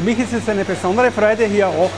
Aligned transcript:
Für 0.00 0.06
mich 0.06 0.18
ist 0.18 0.32
es 0.32 0.48
eine 0.48 0.64
besondere 0.64 1.10
Freude, 1.10 1.44
hier 1.44 1.68
auch 1.68 1.90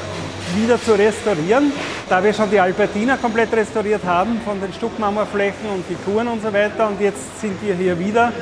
wieder 0.56 0.76
zu 0.82 0.94
restaurieren, 0.94 1.70
da 2.08 2.20
wir 2.20 2.34
schon 2.34 2.50
die 2.50 2.58
Albertina 2.58 3.16
komplett 3.16 3.52
restauriert 3.52 4.04
haben 4.04 4.40
von 4.44 4.60
den 4.60 4.72
Stuckmarmorflächen 4.72 5.70
und 5.72 5.86
Figuren 5.86 6.26
und 6.26 6.42
so 6.42 6.52
weiter. 6.52 6.88
Und 6.88 7.00
jetzt 7.00 7.40
sind 7.40 7.62
wir 7.62 7.76
hier 7.76 7.96
wieder, 7.96 8.32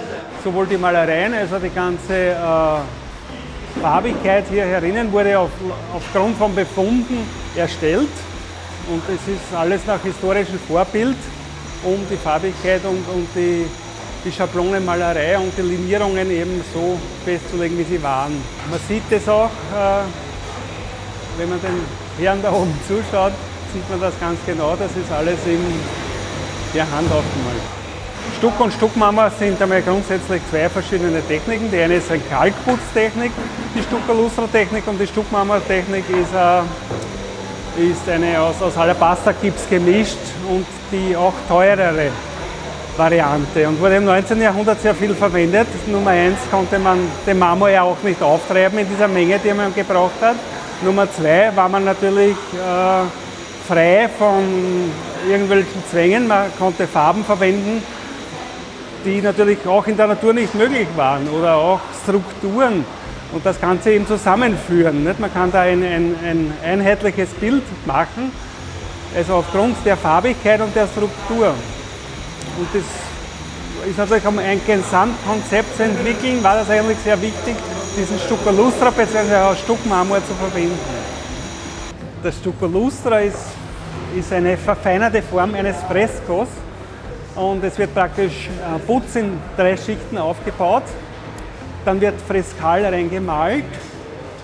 sowohl 0.42 0.66
die 0.66 0.78
Malereien 0.78 1.34
als 1.34 1.52
auch 1.52 1.60
die 1.60 1.68
ganze 1.68 2.30
äh, 2.30 3.80
Farbigkeit 3.82 4.46
hier 4.50 4.64
herinnen 4.64 5.12
wurde 5.12 5.38
auf, 5.38 5.50
aufgrund 5.94 6.38
von 6.38 6.54
Befunden 6.54 7.18
erstellt. 7.54 8.08
Und 8.88 9.02
es 9.08 9.30
ist 9.30 9.54
alles 9.54 9.82
nach 9.86 10.02
historischem 10.02 10.58
Vorbild, 10.66 11.18
um 11.84 11.98
die 12.10 12.16
Farbigkeit 12.16 12.82
und, 12.84 13.04
und 13.14 13.28
die, 13.34 13.66
die 14.24 14.32
Schablonenmalerei 14.32 15.38
und 15.38 15.52
die 15.56 15.62
Linierungen 15.62 16.30
eben 16.30 16.62
so 16.74 16.98
festzulegen, 17.24 17.78
wie 17.78 17.84
sie 17.84 18.02
waren. 18.02 18.32
Man 18.70 18.80
sieht 18.88 19.02
das 19.10 19.28
auch, 19.28 19.46
äh, 19.46 20.02
wenn 21.38 21.48
man 21.48 21.60
den 21.60 21.80
Herren 22.18 22.42
da 22.42 22.52
oben 22.52 22.78
zuschaut, 22.86 23.32
sieht 23.72 23.88
man 23.88 24.00
das 24.00 24.18
ganz 24.20 24.38
genau. 24.44 24.76
Das 24.76 24.90
ist 24.92 25.10
alles 25.10 25.38
in 25.46 25.64
der 26.74 26.90
Hand 26.90 27.10
aufgemalt. 27.10 27.62
Stuck 28.38 28.60
und 28.60 28.72
Stuckmarmor 28.72 29.30
sind 29.38 29.60
einmal 29.60 29.82
grundsätzlich 29.82 30.42
zwei 30.50 30.68
verschiedene 30.68 31.22
Techniken. 31.26 31.70
Die 31.70 31.80
eine 31.80 31.94
ist 31.94 32.10
eine 32.10 32.20
Kalkputztechnik, 32.20 33.32
die 33.74 33.82
Stuckerlustra-Technik 33.82 34.86
und 34.86 35.00
die 35.00 35.06
Stuckmarmor-Technik 35.06 36.04
ist, 36.10 36.34
äh, 36.34 37.90
ist 37.90 38.08
eine 38.08 38.40
aus, 38.40 38.60
aus 38.60 38.76
Alabaster-Gips 38.76 39.68
gemischt 39.68 40.18
und 40.48 40.66
die 40.92 41.16
auch 41.16 41.34
teurere 41.48 42.10
Variante 42.96 43.68
und 43.68 43.80
wurde 43.80 43.96
im 43.96 44.04
19. 44.04 44.40
Jahrhundert 44.40 44.80
sehr 44.80 44.94
viel 44.94 45.14
verwendet. 45.14 45.68
Nummer 45.86 46.10
eins 46.10 46.38
konnte 46.50 46.78
man 46.78 46.98
den 47.26 47.38
Marmor 47.38 47.70
ja 47.70 47.82
auch 47.82 48.02
nicht 48.02 48.22
auftreiben 48.22 48.78
in 48.78 48.88
dieser 48.88 49.08
Menge, 49.08 49.38
die 49.38 49.52
man 49.52 49.74
gebraucht 49.74 50.20
hat. 50.20 50.36
Nummer 50.82 51.06
zwei 51.12 51.50
war 51.54 51.68
man 51.68 51.84
natürlich 51.84 52.36
äh, 52.54 53.68
frei 53.68 54.08
von 54.18 54.90
irgendwelchen 55.28 55.82
Zwängen. 55.90 56.26
Man 56.26 56.46
konnte 56.58 56.86
Farben 56.86 57.24
verwenden, 57.24 57.82
die 59.04 59.20
natürlich 59.20 59.58
auch 59.66 59.86
in 59.86 59.96
der 59.96 60.08
Natur 60.08 60.32
nicht 60.32 60.54
möglich 60.54 60.88
waren 60.96 61.28
oder 61.28 61.56
auch 61.56 61.80
Strukturen 62.02 62.84
und 63.32 63.46
das 63.46 63.60
Ganze 63.60 63.92
eben 63.92 64.06
zusammenführen. 64.06 65.04
Nicht? 65.04 65.20
Man 65.20 65.32
kann 65.32 65.52
da 65.52 65.60
ein, 65.60 65.82
ein, 65.82 66.16
ein 66.24 66.52
einheitliches 66.64 67.30
Bild 67.30 67.62
machen, 67.86 68.32
also 69.16 69.34
aufgrund 69.34 69.76
der 69.84 69.96
Farbigkeit 69.96 70.60
und 70.60 70.74
der 70.74 70.86
Struktur. 70.86 71.54
Und 72.58 72.68
das 72.72 72.82
ist 73.88 73.98
natürlich, 73.98 74.26
ein 74.26 74.60
Gesamtkonzept 74.66 75.76
zu 75.76 75.84
entwickeln, 75.84 76.42
war 76.42 76.56
das 76.56 76.70
eigentlich 76.70 76.98
sehr 76.98 77.20
wichtig, 77.20 77.56
diesen 77.96 78.18
Stucco 78.18 78.50
Lustra 78.50 78.90
bzw. 78.90 79.36
auch 79.36 79.56
Stuckmarmor 79.56 80.18
zu 80.18 80.34
verwenden. 80.34 80.78
Das 82.22 82.36
Stucco 82.36 82.66
Lustra 82.66 83.20
ist, 83.20 83.38
ist 84.16 84.32
eine 84.32 84.56
verfeinerte 84.56 85.22
Form 85.22 85.54
eines 85.54 85.76
Freskos 85.88 86.48
und 87.34 87.64
es 87.64 87.78
wird 87.78 87.94
praktisch 87.94 88.48
äh, 88.48 88.78
Putz 88.80 89.16
in 89.16 89.38
drei 89.56 89.76
Schichten 89.76 90.18
aufgebaut. 90.18 90.82
Dann 91.84 92.00
wird 92.00 92.20
Freskal 92.28 92.84
reingemalt 92.84 93.64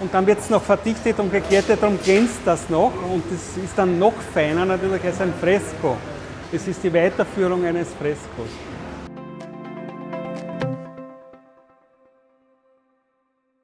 und 0.00 0.12
dann 0.14 0.26
wird 0.26 0.38
es 0.38 0.48
noch 0.48 0.62
verdichtet 0.62 1.18
und 1.18 1.30
geglättet, 1.30 1.82
darum 1.82 1.98
glänzt 2.02 2.40
das 2.44 2.70
noch 2.70 2.92
und 3.10 3.24
es 3.30 3.62
ist 3.62 3.76
dann 3.76 3.98
noch 3.98 4.14
feiner 4.32 4.64
natürlich 4.64 5.04
als 5.04 5.20
ein 5.20 5.34
Fresko. 5.38 5.96
Es 6.56 6.66
ist 6.66 6.82
die 6.82 6.90
Weiterführung 6.94 7.66
eines 7.66 7.88
Freskos. 7.92 8.48